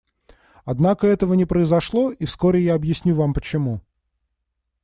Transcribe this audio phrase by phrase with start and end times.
[0.65, 3.81] Однако этого не произошло, и вскоре я объясню вам почему.